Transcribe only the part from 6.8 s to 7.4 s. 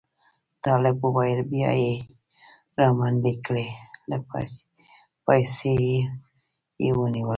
یې ونیولم.